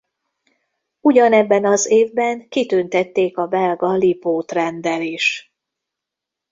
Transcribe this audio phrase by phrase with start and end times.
[0.99, 5.53] Ugyanebben az évben kitüntették a belga Lipót-renddel is.